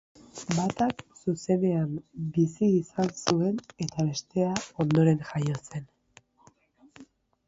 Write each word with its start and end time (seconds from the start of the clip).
Batak 0.53 1.01
zuzenean 1.17 1.91
bizi 2.37 2.69
izan 2.77 3.11
zuen 3.25 3.59
eta 3.87 4.05
bestea 4.13 4.55
ondoren 4.85 5.21
jaio 5.29 5.59
zen. 5.69 5.85